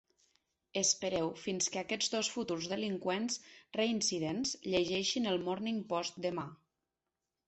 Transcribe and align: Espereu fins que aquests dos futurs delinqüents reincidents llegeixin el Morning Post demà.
Espereu 0.79 1.27
fins 1.41 1.67
que 1.75 1.81
aquests 1.81 2.07
dos 2.13 2.29
futurs 2.37 2.69
delinqüents 2.71 3.37
reincidents 3.79 4.55
llegeixin 4.71 5.29
el 5.33 5.39
Morning 5.51 5.83
Post 5.93 6.19
demà. 6.27 6.47